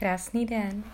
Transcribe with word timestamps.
Krásný 0.00 0.46
den. 0.46 0.84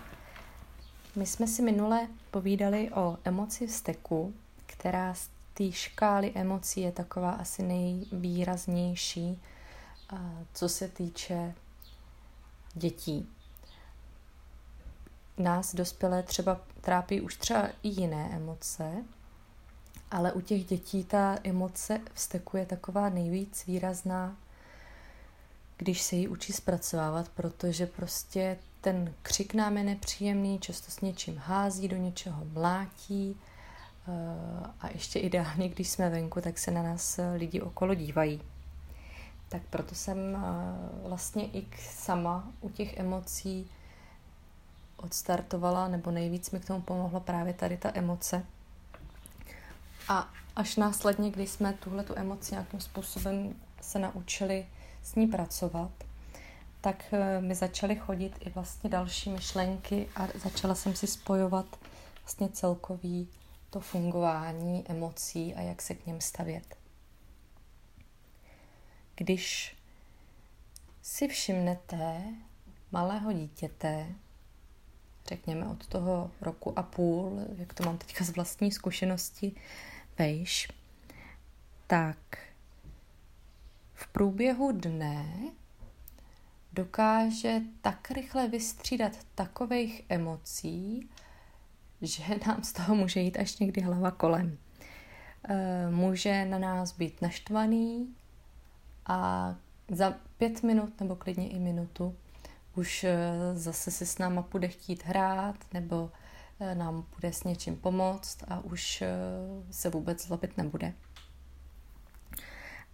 My 1.15 1.25
jsme 1.25 1.47
si 1.47 1.61
minule 1.61 2.07
povídali 2.31 2.91
o 2.91 3.17
emoci 3.23 3.67
vzteku, 3.67 4.33
která 4.65 5.13
z 5.13 5.29
té 5.53 5.71
škály 5.71 6.31
emocí 6.35 6.81
je 6.81 6.91
taková 6.91 7.31
asi 7.31 7.63
nejvýraznější, 7.63 9.41
co 10.53 10.69
se 10.69 10.87
týče 10.87 11.53
dětí. 12.73 13.29
Nás 15.37 15.75
dospělé 15.75 16.23
třeba 16.23 16.61
trápí 16.81 17.21
už 17.21 17.35
třeba 17.35 17.67
i 17.83 17.89
jiné 17.89 18.29
emoce, 18.33 18.91
ale 20.11 20.31
u 20.31 20.41
těch 20.41 20.65
dětí 20.65 21.03
ta 21.03 21.37
emoce 21.43 22.01
vzteku 22.13 22.57
je 22.57 22.65
taková 22.65 23.09
nejvíc 23.09 23.65
výrazná 23.65 24.35
když 25.77 26.01
se 26.01 26.15
jí 26.15 26.27
učí 26.27 26.53
zpracovávat, 26.53 27.29
protože 27.29 27.85
prostě 27.85 28.57
ten 28.87 29.13
křik 29.21 29.53
nám 29.53 29.77
je 29.77 29.83
nepříjemný, 29.83 30.59
často 30.59 30.91
s 30.91 31.01
něčím 31.01 31.37
hází, 31.37 31.87
do 31.87 31.97
něčeho 31.97 32.45
mlátí 32.45 33.35
eh, 34.07 34.11
a 34.79 34.87
ještě 34.87 35.19
ideálně, 35.19 35.69
když 35.69 35.89
jsme 35.89 36.09
venku, 36.09 36.41
tak 36.41 36.57
se 36.57 36.71
na 36.71 36.83
nás 36.83 37.19
lidi 37.35 37.61
okolo 37.61 37.93
dívají. 37.93 38.41
Tak 39.49 39.61
proto 39.69 39.95
jsem 39.95 40.17
eh, 40.35 40.39
vlastně 41.07 41.45
i 41.47 41.65
sama 41.79 42.47
u 42.61 42.69
těch 42.69 42.97
emocí 42.97 43.69
odstartovala, 44.97 45.87
nebo 45.87 46.11
nejvíc 46.11 46.51
mi 46.51 46.59
k 46.59 46.65
tomu 46.65 46.81
pomohla 46.81 47.19
právě 47.19 47.53
tady 47.53 47.77
ta 47.77 47.91
emoce. 47.93 48.45
A 50.09 50.29
až 50.55 50.75
následně, 50.75 51.31
když 51.31 51.49
jsme 51.49 51.73
tuhle 51.73 52.03
tu 52.03 52.13
emoci 52.15 52.53
nějakým 52.53 52.79
způsobem 52.79 53.55
se 53.81 53.99
naučili 53.99 54.65
s 55.03 55.15
ní 55.15 55.27
pracovat, 55.27 55.91
tak 56.87 57.13
eh, 57.13 57.41
mi 57.41 57.55
začaly 57.55 57.95
chodit 57.95 58.37
i 58.39 58.49
vlastně 58.49 58.89
další 58.89 59.29
myšlenky 59.29 60.09
a 60.15 60.27
začala 60.35 60.75
jsem 60.75 60.95
si 60.95 61.07
spojovat 61.07 61.65
vlastně 62.21 62.49
celkový 62.49 63.27
to 63.69 63.79
fungování 63.79 64.83
emocí 64.87 65.55
a 65.55 65.61
jak 65.61 65.81
se 65.81 65.95
k 65.95 66.05
něm 66.05 66.21
stavět. 66.21 66.77
Když 69.15 69.77
si 71.01 71.27
všimnete 71.27 72.21
malého 72.91 73.33
dítěte, 73.33 74.07
řekněme 75.27 75.67
od 75.67 75.87
toho 75.87 76.31
roku 76.41 76.79
a 76.79 76.83
půl, 76.83 77.39
jak 77.57 77.73
to 77.73 77.83
mám 77.83 77.97
teďka 77.97 78.25
z 78.25 78.29
vlastní 78.29 78.71
zkušenosti, 78.71 79.55
vejš, 80.17 80.67
tak 81.87 82.17
v 83.93 84.07
průběhu 84.07 84.71
dne 84.71 85.25
dokáže 86.77 87.61
tak 87.81 88.11
rychle 88.11 88.47
vystřídat 88.47 89.11
takových 89.35 90.05
emocí, 90.09 91.09
že 92.01 92.23
nám 92.47 92.63
z 92.63 92.73
toho 92.73 92.95
může 92.95 93.19
jít 93.19 93.37
až 93.37 93.59
někdy 93.59 93.81
hlava 93.81 94.11
kolem. 94.11 94.57
Eh, 95.49 95.89
může 95.91 96.45
na 96.45 96.59
nás 96.59 96.97
být 96.97 97.21
naštvaný 97.21 98.15
a 99.05 99.55
za 99.91 100.15
pět 100.37 100.63
minut 100.63 100.99
nebo 100.99 101.15
klidně 101.15 101.49
i 101.49 101.59
minutu 101.59 102.15
už 102.75 103.03
eh, 103.03 103.15
zase 103.53 103.91
si 103.91 104.05
s 104.05 104.17
náma 104.17 104.41
bude 104.51 104.67
chtít 104.67 105.05
hrát 105.05 105.55
nebo 105.73 106.11
eh, 106.59 106.75
nám 106.75 107.05
bude 107.15 107.33
s 107.33 107.43
něčím 107.43 107.75
pomoct 107.75 108.43
a 108.47 108.59
už 108.59 109.03
se 109.71 109.89
vůbec 109.89 110.25
zlobit 110.27 110.57
nebude. 110.57 110.93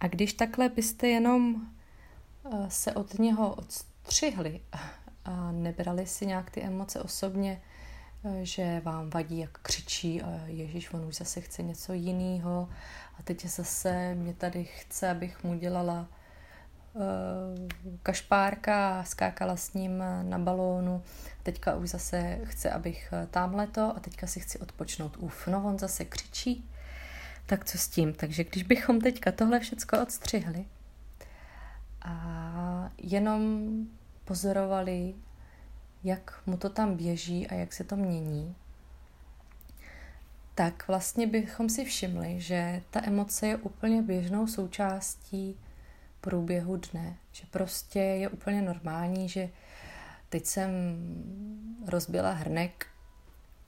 A 0.00 0.08
když 0.08 0.32
takhle 0.32 0.68
byste 0.68 1.08
jenom 1.08 1.66
se 2.68 2.92
od 2.92 3.18
něho 3.18 3.54
odstřihli 3.54 4.60
a 5.24 5.52
nebrali 5.52 6.06
si 6.06 6.26
nějak 6.26 6.50
ty 6.50 6.62
emoce 6.62 7.02
osobně, 7.02 7.62
eh, 8.24 8.44
že 8.44 8.80
vám 8.84 9.10
vadí, 9.10 9.38
jak 9.38 9.58
křičí 9.58 10.22
a 10.22 10.40
Ježíš, 10.46 10.92
on 10.92 11.04
už 11.04 11.14
zase 11.14 11.40
chce 11.40 11.62
něco 11.62 11.92
jiného 11.92 12.68
a 13.18 13.22
teď 13.22 13.46
zase 13.46 14.14
mě 14.14 14.34
tady 14.34 14.64
chce, 14.64 15.10
abych 15.10 15.44
mu 15.44 15.54
dělala 15.54 16.08
uh, 16.92 17.02
kašpárka 18.02 19.00
a 19.00 19.04
skákala 19.04 19.56
s 19.56 19.74
ním 19.74 20.04
na 20.22 20.38
balónu. 20.38 21.02
Teďka 21.42 21.76
už 21.76 21.90
zase 21.90 22.40
chce, 22.44 22.70
abych 22.70 23.12
tamhle 23.30 23.66
to 23.66 23.96
a 23.96 24.00
teďka 24.00 24.26
si 24.26 24.40
chci 24.40 24.58
odpočnout. 24.58 25.16
Uf, 25.16 25.46
no 25.46 25.64
on 25.64 25.78
zase 25.78 26.04
křičí 26.04 26.70
tak 27.46 27.64
co 27.64 27.78
s 27.78 27.88
tím? 27.88 28.12
Takže 28.12 28.44
když 28.44 28.62
bychom 28.62 29.00
teďka 29.00 29.32
tohle 29.32 29.60
všecko 29.60 30.02
odstřihli 30.02 30.64
a 32.04 32.90
jenom 32.98 33.68
pozorovali, 34.24 35.14
jak 36.04 36.42
mu 36.46 36.56
to 36.56 36.70
tam 36.70 36.96
běží 36.96 37.48
a 37.48 37.54
jak 37.54 37.72
se 37.72 37.84
to 37.84 37.96
mění, 37.96 38.56
tak 40.54 40.88
vlastně 40.88 41.26
bychom 41.26 41.68
si 41.68 41.84
všimli, 41.84 42.40
že 42.40 42.82
ta 42.90 43.00
emoce 43.04 43.46
je 43.46 43.56
úplně 43.56 44.02
běžnou 44.02 44.46
součástí 44.46 45.56
průběhu 46.20 46.76
dne. 46.76 47.16
Že 47.32 47.44
prostě 47.50 48.00
je 48.00 48.28
úplně 48.28 48.62
normální, 48.62 49.28
že 49.28 49.48
teď 50.28 50.46
jsem 50.46 50.70
rozbila 51.86 52.32
hrnek 52.32 52.86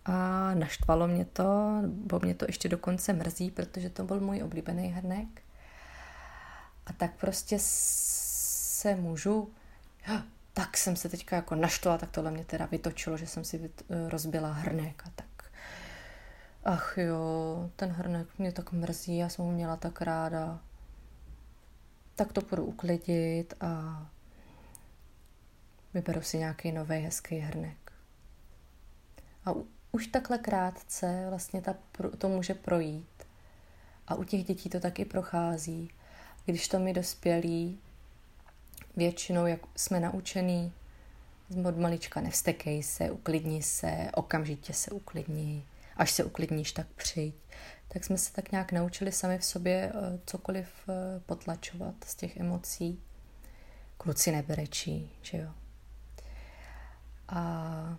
a 0.05 0.55
naštvalo 0.55 1.09
mě 1.09 1.25
to, 1.25 1.83
bo 1.87 2.21
mě 2.21 2.35
to 2.35 2.45
ještě 2.49 2.69
dokonce 2.69 3.13
mrzí, 3.13 3.51
protože 3.51 3.91
to 3.91 4.05
byl 4.05 4.21
můj 4.21 4.43
oblíbený 4.43 4.89
hrnek. 4.89 5.43
A 6.87 6.93
tak 6.93 7.15
prostě 7.21 7.59
se 8.77 8.97
můžu, 8.97 9.51
tak 10.53 10.77
jsem 10.77 10.97
se 10.97 11.09
teďka 11.09 11.37
jako 11.37 11.55
naštvala, 11.55 11.99
tak 11.99 12.11
tohle 12.11 12.31
mě 12.31 12.45
teda 12.45 12.67
vytočilo, 12.67 13.17
že 13.17 13.27
jsem 13.27 13.45
si 13.45 13.71
rozbila 14.09 14.53
hrnek 14.53 15.03
a 15.07 15.11
tak. 15.15 15.51
Ach 16.65 16.95
jo, 16.99 17.71
ten 17.77 17.91
hrnek 17.91 18.39
mě 18.39 18.53
tak 18.53 18.73
mrzí, 18.73 19.17
já 19.17 19.29
jsem 19.29 19.45
ho 19.45 19.51
měla 19.51 19.77
tak 19.77 20.03
ráda. 20.03 20.61
Tak 22.15 22.33
to 22.33 22.41
půjdu 22.41 22.65
uklidit 22.65 23.55
a 23.61 24.07
vyberu 25.95 26.23
si 26.23 26.39
nějaký 26.39 26.73
nový 26.73 26.97
hezký 26.97 27.39
hrnek. 27.39 27.93
A 29.45 29.51
už 29.93 30.07
takhle 30.07 30.39
krátce 30.39 31.27
vlastně 31.31 31.63
ta, 31.63 31.75
to 32.19 32.29
může 32.29 32.55
projít. 32.55 33.27
A 34.07 34.15
u 34.15 34.25
těch 34.25 34.45
dětí 34.45 34.71
to 34.71 34.81
taky 34.81 35.05
prochází. 35.05 35.91
Když 36.45 36.69
to 36.69 36.79
my 36.79 36.93
dospělí, 36.93 37.81
většinou, 38.97 39.47
jak 39.47 39.61
jsme 39.77 40.01
naučení, 40.01 40.73
od 41.69 41.79
malička 41.79 42.21
nevstekej 42.21 42.83
se, 42.83 43.11
uklidni 43.11 43.63
se, 43.63 44.11
okamžitě 44.15 44.73
se 44.73 44.91
uklidni, 44.91 45.65
až 45.97 46.11
se 46.11 46.25
uklidníš, 46.25 46.73
tak 46.73 46.87
přijď. 46.87 47.35
Tak 47.89 48.05
jsme 48.05 48.19
se 48.19 48.33
tak 48.33 48.53
nějak 48.53 48.73
naučili 48.73 49.13
sami 49.13 49.39
v 49.39 49.45
sobě 49.45 49.93
eh, 49.95 50.19
cokoliv 50.27 50.69
eh, 50.89 51.21
potlačovat 51.27 51.95
z 52.07 52.15
těch 52.15 52.37
emocí. 52.37 53.01
Kluci 53.99 54.33
neberečí, 54.33 55.11
že 55.23 55.39
jo. 55.39 55.51
A 57.29 57.99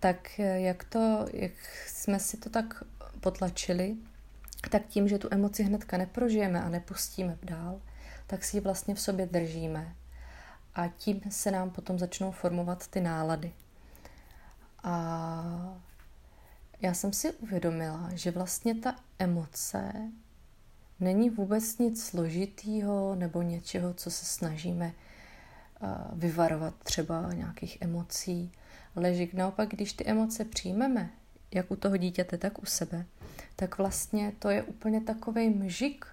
tak 0.00 0.40
eh, 0.40 0.60
jak, 0.60 0.84
to, 0.84 1.26
jak 1.32 1.52
jsme 1.86 2.20
si 2.20 2.36
to 2.36 2.50
tak 2.50 2.82
potlačili, 3.20 3.96
tak 4.70 4.86
tím, 4.86 5.08
že 5.08 5.18
tu 5.18 5.28
emoci 5.30 5.62
hnedka 5.62 5.96
neprožijeme 5.96 6.62
a 6.62 6.68
nepustíme 6.68 7.38
dál, 7.42 7.80
tak 8.32 8.44
si 8.44 8.56
ji 8.56 8.60
vlastně 8.60 8.94
v 8.94 9.00
sobě 9.00 9.26
držíme. 9.26 9.94
A 10.74 10.88
tím 10.88 11.20
se 11.28 11.50
nám 11.50 11.70
potom 11.70 11.98
začnou 11.98 12.30
formovat 12.30 12.88
ty 12.88 13.00
nálady. 13.00 13.52
A 14.82 15.78
já 16.80 16.94
jsem 16.94 17.12
si 17.12 17.32
uvědomila, 17.32 18.10
že 18.14 18.30
vlastně 18.30 18.74
ta 18.74 18.96
emoce 19.18 19.92
není 21.00 21.30
vůbec 21.30 21.78
nic 21.78 22.04
složitýho 22.04 23.14
nebo 23.14 23.42
něčeho, 23.42 23.94
co 23.94 24.10
se 24.10 24.24
snažíme 24.24 24.92
eh, 24.92 25.86
vyvarovat 26.12 26.74
třeba 26.82 27.32
nějakých 27.32 27.78
emocí, 27.80 28.52
ale 28.96 29.14
že 29.14 29.26
naopak, 29.32 29.68
když 29.68 29.92
ty 29.92 30.06
emoce 30.06 30.44
přijmeme, 30.44 31.10
jak 31.50 31.70
u 31.70 31.76
toho 31.76 31.96
dítěte, 31.96 32.38
tak 32.38 32.62
u 32.62 32.66
sebe, 32.66 33.06
tak 33.56 33.78
vlastně 33.78 34.32
to 34.38 34.50
je 34.50 34.62
úplně 34.62 35.00
takový 35.00 35.50
mžik 35.50 36.06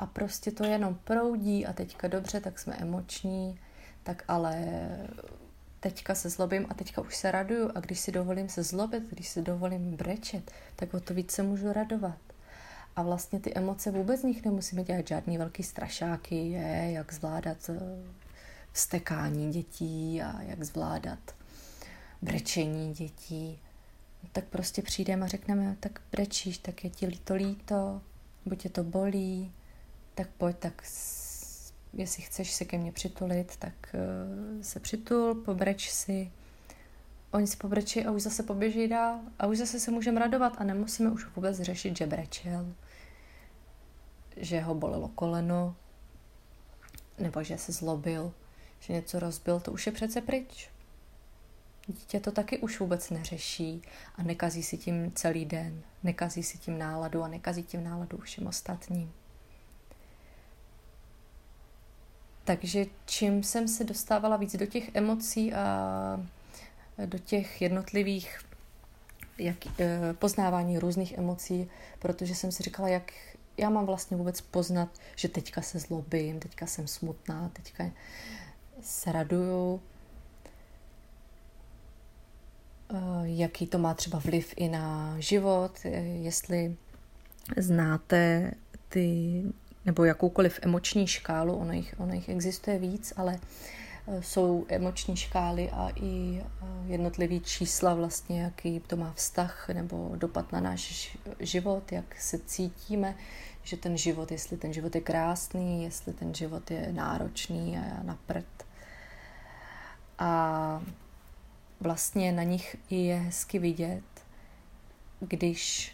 a 0.00 0.06
prostě 0.06 0.50
to 0.50 0.64
jenom 0.64 0.94
proudí 1.04 1.66
a 1.66 1.72
teďka 1.72 2.08
dobře, 2.08 2.40
tak 2.40 2.58
jsme 2.58 2.76
emoční, 2.76 3.60
tak 4.02 4.24
ale 4.28 4.66
teďka 5.80 6.14
se 6.14 6.30
zlobím 6.30 6.66
a 6.68 6.74
teďka 6.74 7.00
už 7.00 7.16
se 7.16 7.30
raduju 7.30 7.70
a 7.74 7.80
když 7.80 8.00
si 8.00 8.12
dovolím 8.12 8.48
se 8.48 8.62
zlobit, 8.62 9.02
když 9.10 9.28
si 9.28 9.42
dovolím 9.42 9.96
brečet, 9.96 10.50
tak 10.76 10.94
o 10.94 11.00
to 11.00 11.14
víc 11.14 11.30
se 11.30 11.42
můžu 11.42 11.72
radovat. 11.72 12.18
A 12.96 13.02
vlastně 13.02 13.40
ty 13.40 13.54
emoce 13.54 13.90
vůbec 13.90 14.20
z 14.20 14.24
nich 14.24 14.44
nemusíme 14.44 14.84
dělat 14.84 15.08
žádný 15.08 15.38
velký 15.38 15.62
strašáky, 15.62 16.48
je, 16.48 16.92
jak 16.92 17.12
zvládat 17.12 17.70
eh, 17.70 17.78
vstekání 18.72 19.52
dětí 19.52 20.22
a 20.22 20.42
jak 20.42 20.64
zvládat 20.64 21.18
brečení 22.22 22.92
dětí, 22.94 23.58
tak 24.32 24.44
prostě 24.44 24.82
přijdeme 24.82 25.24
a 25.24 25.28
řekneme, 25.28 25.76
tak 25.80 26.00
brečíš, 26.12 26.58
tak 26.58 26.84
je 26.84 26.90
ti 26.90 27.06
to 27.24 27.34
líto, 27.34 28.00
buď 28.46 28.58
tě 28.62 28.68
to 28.68 28.84
bolí, 28.84 29.52
tak 30.14 30.28
pojď, 30.28 30.56
tak 30.56 30.82
jestli 31.92 32.22
chceš 32.22 32.52
se 32.52 32.64
ke 32.64 32.78
mně 32.78 32.92
přitulit, 32.92 33.56
tak 33.56 33.94
uh, 33.94 34.62
se 34.62 34.80
přitul, 34.80 35.34
pobreč 35.34 35.90
si. 35.90 36.32
Oni 37.30 37.46
si 37.46 37.56
pobrečí 37.56 38.04
a 38.04 38.10
už 38.10 38.22
zase 38.22 38.42
poběží 38.42 38.88
dál 38.88 39.20
a 39.38 39.46
už 39.46 39.58
zase 39.58 39.80
se 39.80 39.90
můžeme 39.90 40.20
radovat 40.20 40.52
a 40.58 40.64
nemusíme 40.64 41.10
už 41.10 41.26
vůbec 41.36 41.60
řešit, 41.60 41.96
že 41.96 42.06
brečel, 42.06 42.74
že 44.36 44.60
ho 44.60 44.74
bolelo 44.74 45.08
koleno, 45.08 45.76
nebo 47.18 47.42
že 47.42 47.58
se 47.58 47.72
zlobil, 47.72 48.32
že 48.80 48.92
něco 48.92 49.18
rozbil, 49.18 49.60
to 49.60 49.72
už 49.72 49.86
je 49.86 49.92
přece 49.92 50.20
pryč. 50.20 50.70
Dítě 51.86 52.20
to 52.20 52.32
taky 52.32 52.58
už 52.58 52.80
vůbec 52.80 53.10
neřeší 53.10 53.82
a 54.16 54.22
nekazí 54.22 54.62
si 54.62 54.78
tím 54.78 55.12
celý 55.14 55.44
den, 55.44 55.82
nekazí 56.02 56.42
si 56.42 56.58
tím 56.58 56.78
náladu 56.78 57.22
a 57.22 57.28
nekazí 57.28 57.62
tím 57.62 57.84
náladu 57.84 58.18
všem 58.18 58.46
ostatním. 58.46 59.12
Takže 62.50 62.86
čím 63.06 63.42
jsem 63.42 63.68
se 63.68 63.84
dostávala 63.84 64.36
víc 64.36 64.56
do 64.56 64.66
těch 64.66 64.94
emocí 64.94 65.54
a 65.54 66.26
do 67.06 67.18
těch 67.18 67.62
jednotlivých 67.62 68.38
jak, 69.38 69.80
eh, 69.80 70.14
poznávání 70.18 70.78
různých 70.78 71.18
emocí, 71.18 71.70
protože 71.98 72.34
jsem 72.34 72.52
si 72.52 72.62
říkala, 72.62 72.88
jak 72.88 73.12
já 73.56 73.70
mám 73.70 73.86
vlastně 73.86 74.16
vůbec 74.16 74.40
poznat, 74.40 74.88
že 75.16 75.28
teďka 75.28 75.62
se 75.62 75.78
zlobím, 75.78 76.40
teďka 76.40 76.66
jsem 76.66 76.86
smutná, 76.86 77.50
teďka 77.52 77.90
se 78.82 79.12
raduju, 79.12 79.80
eh, 82.90 82.96
jaký 83.22 83.66
to 83.66 83.78
má 83.78 83.94
třeba 83.94 84.18
vliv 84.18 84.54
i 84.56 84.68
na 84.68 85.14
život, 85.20 85.72
eh, 85.84 85.88
jestli 86.00 86.76
znáte 87.56 88.52
ty, 88.88 89.42
nebo 89.90 90.04
jakoukoliv 90.04 90.58
emoční 90.62 91.06
škálu, 91.06 91.56
ono 91.56 91.72
jich, 91.72 91.94
ono 91.98 92.14
jich 92.14 92.28
existuje 92.28 92.78
víc, 92.78 93.12
ale 93.16 93.38
eh, 94.08 94.22
jsou 94.22 94.66
emoční 94.68 95.16
škály 95.16 95.70
a 95.70 95.88
i 95.94 96.42
jednotlivý 96.86 97.40
čísla 97.40 97.94
vlastně, 97.94 98.42
jaký 98.42 98.80
to 98.80 98.96
má 98.96 99.12
vztah 99.12 99.68
nebo 99.68 100.12
dopad 100.16 100.52
na 100.52 100.60
náš 100.60 101.16
život, 101.40 101.92
jak 101.92 102.20
se 102.20 102.38
cítíme, 102.38 103.14
že 103.62 103.76
ten 103.76 103.96
život, 103.96 104.32
jestli 104.32 104.56
ten 104.56 104.72
život 104.72 104.94
je 104.94 105.00
krásný, 105.00 105.84
jestli 105.84 106.12
ten 106.12 106.34
život 106.34 106.70
je 106.70 106.92
náročný 106.92 107.78
a 107.78 108.02
na 108.02 108.18
prd. 108.26 108.66
A 110.18 110.82
vlastně 111.80 112.32
na 112.32 112.42
nich 112.42 112.76
je 112.90 113.16
hezky 113.16 113.58
vidět, 113.58 114.04
když 115.20 115.92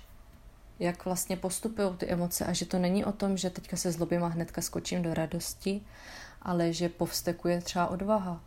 jak 0.79 1.05
vlastně 1.05 1.37
postupují 1.37 1.97
ty 1.97 2.07
emoce 2.07 2.47
a 2.47 2.53
že 2.53 2.67
to 2.67 2.79
není 2.79 3.05
o 3.05 3.13
tom, 3.13 3.37
že 3.37 3.51
teďka 3.51 3.77
se 3.77 3.93
zlobím 3.93 4.25
a 4.25 4.29
hnedka 4.29 4.63
skočím 4.63 5.03
do 5.03 5.15
radosti, 5.15 5.81
ale 6.43 6.73
že 6.73 6.89
povstekuje 6.89 7.61
třeba 7.61 7.87
odvaha. 7.87 8.41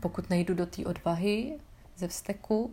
Pokud 0.00 0.30
nejdu 0.30 0.54
do 0.54 0.66
té 0.66 0.84
odvahy 0.84 1.58
ze 1.96 2.08
vzteku, 2.08 2.72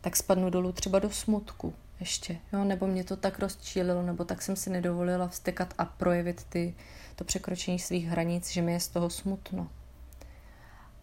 tak 0.00 0.16
spadnu 0.16 0.50
dolů 0.50 0.72
třeba 0.72 0.98
do 0.98 1.10
smutku 1.10 1.74
ještě, 2.00 2.38
jo, 2.52 2.64
nebo 2.64 2.86
mě 2.86 3.04
to 3.04 3.16
tak 3.16 3.38
rozčílilo, 3.38 4.02
nebo 4.02 4.24
tak 4.24 4.42
jsem 4.42 4.56
si 4.56 4.70
nedovolila 4.70 5.28
vstekat 5.28 5.74
a 5.78 5.84
projevit 5.84 6.44
ty, 6.44 6.74
to 7.16 7.24
překročení 7.24 7.78
svých 7.78 8.06
hranic, 8.06 8.50
že 8.50 8.62
mi 8.62 8.72
je 8.72 8.80
z 8.80 8.88
toho 8.88 9.10
smutno. 9.10 9.68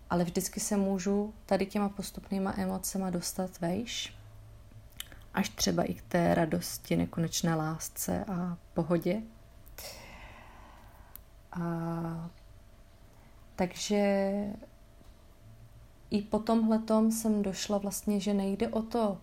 Ale 0.09 0.23
vždycky 0.23 0.59
se 0.59 0.77
můžu 0.77 1.33
tady 1.45 1.65
těma 1.65 1.89
postupnýma 1.89 2.53
emocema 2.57 3.09
dostat 3.09 3.59
vejš, 3.59 4.16
až 5.37 5.49
třeba 5.49 5.83
i 5.83 5.93
k 5.93 6.01
té 6.01 6.35
radosti, 6.35 6.95
nekonečné 6.95 7.55
lásce 7.55 8.25
a 8.25 8.57
pohodě. 8.73 9.21
A 11.51 12.29
takže 13.55 14.31
i 16.09 16.21
po 16.21 16.39
tomhle 16.39 16.79
jsem 17.09 17.43
došla 17.43 17.77
vlastně, 17.77 18.19
že 18.19 18.33
nejde 18.33 18.67
o 18.67 18.81
to 18.81 19.17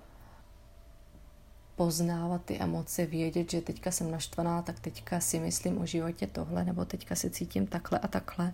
poznávat 1.76 2.44
ty 2.44 2.58
emoce, 2.58 3.06
vědět, 3.06 3.50
že 3.50 3.60
teďka 3.60 3.90
jsem 3.90 4.10
naštvaná, 4.10 4.62
tak 4.62 4.80
teďka 4.80 5.20
si 5.20 5.40
myslím 5.40 5.80
o 5.80 5.86
životě 5.86 6.26
tohle, 6.26 6.64
nebo 6.64 6.84
teďka 6.84 7.14
se 7.14 7.30
cítím 7.30 7.66
takhle 7.66 7.98
a 7.98 8.08
takhle. 8.08 8.52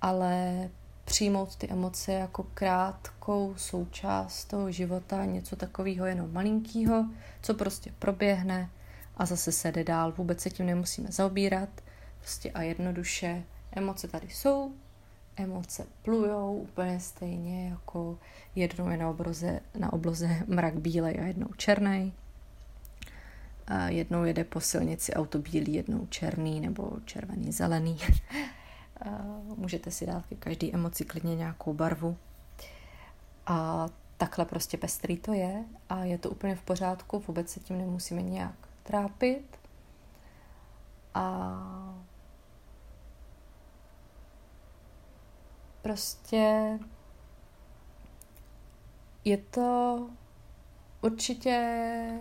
Ale 0.00 0.70
přijmout 1.14 1.56
ty 1.56 1.68
emoce 1.70 2.12
jako 2.12 2.46
krátkou 2.54 3.54
součást 3.56 4.44
toho 4.44 4.70
života, 4.70 5.24
něco 5.24 5.56
takového 5.56 6.06
jenom 6.06 6.32
malinkého, 6.32 7.06
co 7.42 7.54
prostě 7.54 7.92
proběhne 7.98 8.70
a 9.16 9.26
zase 9.26 9.52
se 9.52 9.72
jde 9.72 9.84
dál. 9.84 10.12
Vůbec 10.12 10.40
se 10.40 10.50
tím 10.50 10.66
nemusíme 10.66 11.08
zaobírat. 11.12 11.68
Prostě 12.18 12.50
a 12.50 12.62
jednoduše 12.62 13.42
emoce 13.72 14.08
tady 14.08 14.28
jsou, 14.30 14.72
emoce 15.36 15.86
plujou 16.02 16.56
úplně 16.56 17.00
stejně, 17.00 17.68
jako 17.68 18.18
jednou 18.54 18.88
je 18.88 18.96
na, 18.96 19.08
obroze, 19.08 19.60
na 19.78 19.92
obloze 19.92 20.42
mrak 20.46 20.74
bílej 20.74 21.20
a 21.20 21.24
jednou 21.26 21.48
černý. 21.56 22.12
A 23.66 23.88
jednou 23.88 24.24
jede 24.24 24.44
po 24.44 24.60
silnici 24.60 25.14
auto 25.14 25.38
bílý, 25.38 25.74
jednou 25.74 26.06
černý 26.06 26.60
nebo 26.60 26.92
červený, 27.04 27.52
zelený. 27.52 27.98
Můžete 29.56 29.90
si 29.90 30.06
dát 30.06 30.26
ke 30.26 30.34
každý 30.34 30.74
emoci 30.74 31.04
klidně 31.04 31.36
nějakou 31.36 31.74
barvu. 31.74 32.16
A 33.46 33.88
takhle 34.16 34.44
prostě 34.44 34.76
pestrý 34.76 35.16
to 35.16 35.32
je 35.32 35.64
a 35.88 36.04
je 36.04 36.18
to 36.18 36.30
úplně 36.30 36.56
v 36.56 36.62
pořádku, 36.62 37.22
vůbec 37.26 37.50
se 37.50 37.60
tím 37.60 37.78
nemusíme 37.78 38.22
nějak 38.22 38.68
trápit. 38.82 39.58
A 41.14 41.94
Prostě 45.84 46.78
je 49.24 49.36
to 49.36 50.10
určitě 51.02 52.20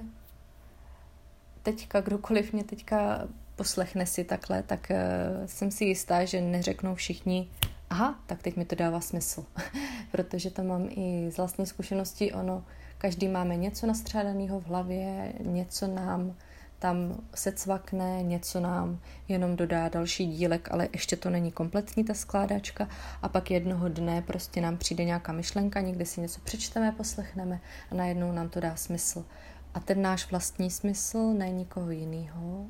teďka, 1.64 2.02
kdokoliv 2.02 2.54
mě 2.54 2.64
teďka 2.64 3.28
poslechne 3.56 4.06
si 4.06 4.24
takhle, 4.24 4.64
tak 4.64 4.92
uh, 4.92 5.46
jsem 5.46 5.72
si 5.72 5.86
jistá, 5.86 6.26
že 6.26 6.42
neřeknou 6.42 6.96
všichni, 6.96 7.50
aha, 7.90 8.20
tak 8.26 8.44
teď 8.44 8.56
mi 8.56 8.66
to 8.66 8.76
dává 8.76 9.02
smysl. 9.02 9.46
Protože 10.12 10.50
to 10.50 10.64
mám 10.64 10.88
i 10.90 11.32
z 11.32 11.38
vlastní 11.38 11.66
zkušenosti, 11.66 12.34
ono, 12.34 12.66
každý 12.98 13.28
máme 13.28 13.56
něco 13.56 13.88
nastřádaného 13.88 14.60
v 14.60 14.66
hlavě, 14.66 15.34
něco 15.40 15.88
nám 15.88 16.36
tam 16.84 17.18
se 17.36 17.52
cvakne, 17.52 18.24
něco 18.24 18.60
nám 18.60 19.00
jenom 19.28 19.56
dodá 19.56 19.90
další 19.90 20.26
dílek, 20.28 20.72
ale 20.72 20.90
ještě 20.94 21.16
to 21.16 21.30
není 21.30 21.52
kompletní 21.52 22.04
ta 22.04 22.14
skládačka 22.14 22.90
a 23.22 23.30
pak 23.30 23.52
jednoho 23.52 23.90
dne 23.90 24.22
prostě 24.22 24.62
nám 24.62 24.78
přijde 24.78 25.04
nějaká 25.04 25.32
myšlenka, 25.32 25.82
někde 25.82 26.06
si 26.06 26.22
něco 26.22 26.42
přečteme, 26.42 26.92
poslechneme 26.92 27.60
a 27.92 27.96
najednou 27.96 28.32
nám 28.32 28.50
to 28.50 28.60
dá 28.60 28.76
smysl. 28.76 29.26
A 29.74 29.80
ten 29.80 30.02
náš 30.02 30.32
vlastní 30.32 30.72
smysl, 30.72 31.34
ne 31.34 31.50
nikoho 31.50 31.92
jiného. 31.92 32.66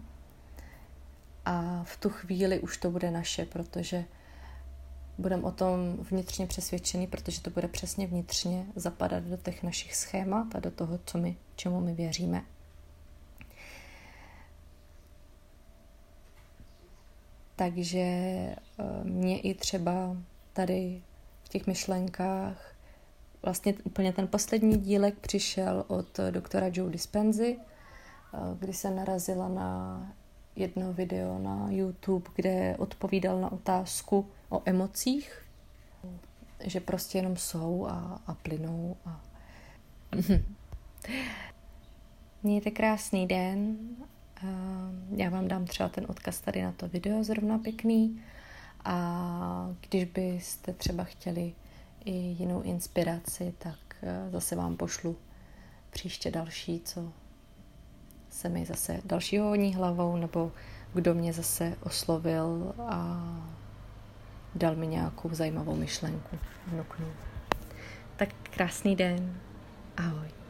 A 1.45 1.83
v 1.83 1.97
tu 1.97 2.09
chvíli 2.09 2.59
už 2.59 2.77
to 2.77 2.91
bude 2.91 3.11
naše, 3.11 3.45
protože 3.45 4.05
budeme 5.17 5.43
o 5.43 5.51
tom 5.51 5.97
vnitřně 5.97 6.47
přesvědčený, 6.47 7.07
protože 7.07 7.41
to 7.41 7.49
bude 7.49 7.67
přesně 7.67 8.07
vnitřně 8.07 8.65
zapadat 8.75 9.23
do 9.23 9.37
těch 9.37 9.63
našich 9.63 9.95
schémat 9.95 10.55
a 10.55 10.59
do 10.59 10.71
toho, 10.71 10.99
co 11.05 11.17
my, 11.17 11.37
čemu 11.55 11.81
my 11.81 11.93
věříme. 11.93 12.41
Takže 17.55 17.99
eh, 17.99 18.55
mě 19.03 19.39
i 19.39 19.53
třeba 19.53 20.17
tady 20.53 21.01
v 21.43 21.49
těch 21.49 21.67
myšlenkách 21.67 22.75
vlastně 23.41 23.73
úplně 23.83 24.13
ten 24.13 24.27
poslední 24.27 24.77
dílek 24.77 25.19
přišel 25.19 25.85
od 25.87 26.19
doktora 26.31 26.67
Joe 26.73 26.91
Dispenzy, 26.91 27.57
eh, 27.57 28.37
kdy 28.59 28.73
se 28.73 28.91
narazila 28.91 29.47
na 29.47 29.99
jedno 30.55 30.93
video 30.93 31.39
na 31.39 31.67
YouTube, 31.69 32.29
kde 32.35 32.75
odpovídal 32.77 33.41
na 33.41 33.51
otázku 33.51 34.29
o 34.49 34.61
emocích, 34.65 35.45
že 36.63 36.79
prostě 36.79 37.17
jenom 37.17 37.37
jsou 37.37 37.87
a, 37.89 38.21
a 38.27 38.33
plynou. 38.33 38.97
A... 39.05 39.21
Mějte 42.43 42.71
krásný 42.71 43.27
den 43.27 43.77
já 45.15 45.29
vám 45.29 45.47
dám 45.47 45.65
třeba 45.65 45.89
ten 45.89 46.05
odkaz 46.09 46.39
tady 46.39 46.61
na 46.61 46.71
to 46.71 46.87
video, 46.87 47.23
zrovna 47.23 47.57
pěkný. 47.57 48.21
A 48.85 49.75
když 49.89 50.03
byste 50.03 50.73
třeba 50.73 51.03
chtěli 51.03 51.53
i 52.05 52.11
jinou 52.11 52.61
inspiraci, 52.61 53.53
tak 53.57 53.95
eh, 54.01 54.29
zase 54.31 54.55
vám 54.55 54.77
pošlu 54.77 55.15
příště 55.89 56.31
další, 56.31 56.81
co 56.85 57.11
se 58.33 58.49
mi 58.49 58.65
zase 58.65 58.99
dalšího 59.05 59.47
honí 59.47 59.75
hlavou, 59.75 60.17
nebo 60.17 60.51
kdo 60.93 61.13
mě 61.13 61.33
zase 61.33 61.75
oslovil 61.83 62.73
a 62.87 63.23
dal 64.55 64.75
mi 64.75 64.87
nějakou 64.87 65.29
zajímavou 65.33 65.75
myšlenku 65.75 66.37
vnuknu. 66.67 67.07
Tak 68.15 68.29
krásný 68.55 68.95
den. 68.95 69.37
Ahoj. 69.97 70.42